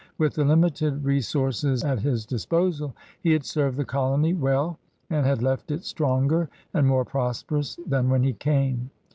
With 0.17 0.33
the 0.33 0.43
limited 0.43 1.05
re 1.05 1.21
sources 1.21 1.83
at 1.83 1.99
his 1.99 2.25
disposal, 2.25 2.95
he 3.21 3.33
had 3.33 3.45
served 3.45 3.77
the 3.77 3.85
colony 3.85 4.33
well, 4.33 4.79
and 5.11 5.27
had 5.27 5.43
left 5.43 5.69
it 5.69 5.83
stronger 5.83 6.49
and 6.73 6.87
more 6.87 7.05
prosperous 7.05 7.75
than 7.85 8.09
when 8.09 8.23
he 8.23 8.33
came. 8.33 8.89